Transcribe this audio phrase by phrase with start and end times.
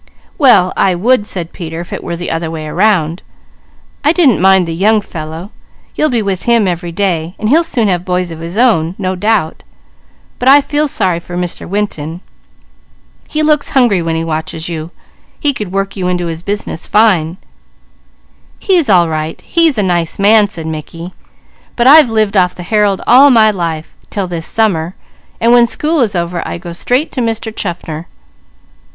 [0.39, 3.21] "Well, I would," said Peter, "if it were the other way around.
[4.03, 5.51] I didn't mind the young fellow.
[5.93, 9.15] You'll be with him every day, and he'll soon have boys of his own no
[9.15, 9.61] doubt;
[10.39, 11.69] but I feel sorry for Mr.
[11.69, 12.21] Winton.
[13.27, 14.89] He looks hungry when he watches you.
[15.39, 17.37] He could work you into his business fine."
[18.57, 21.13] "He's all right, he's a nice man," said Mickey,
[21.75, 24.95] "but I've lived off the Herald all my life 'til this summer,
[25.39, 27.55] so when school is over I go straight to Mr.
[27.55, 28.07] Chaffner."